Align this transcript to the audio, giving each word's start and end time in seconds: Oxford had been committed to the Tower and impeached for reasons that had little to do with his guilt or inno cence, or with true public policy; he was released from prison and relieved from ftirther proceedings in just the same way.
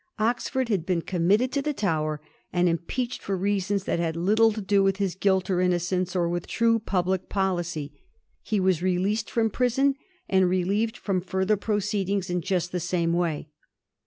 Oxford 0.17 0.69
had 0.69 0.83
been 0.83 1.03
committed 1.03 1.51
to 1.51 1.61
the 1.61 1.75
Tower 1.75 2.23
and 2.51 2.67
impeached 2.67 3.21
for 3.21 3.37
reasons 3.37 3.83
that 3.83 3.99
had 3.99 4.15
little 4.15 4.51
to 4.51 4.59
do 4.59 4.81
with 4.81 4.97
his 4.97 5.13
guilt 5.13 5.47
or 5.47 5.57
inno 5.57 5.75
cence, 5.79 6.15
or 6.15 6.27
with 6.27 6.47
true 6.47 6.79
public 6.79 7.29
policy; 7.29 8.01
he 8.41 8.59
was 8.59 8.81
released 8.81 9.29
from 9.29 9.51
prison 9.51 9.93
and 10.27 10.49
relieved 10.49 10.97
from 10.97 11.21
ftirther 11.21 11.59
proceedings 11.59 12.31
in 12.31 12.41
just 12.41 12.71
the 12.71 12.79
same 12.79 13.13
way. 13.13 13.47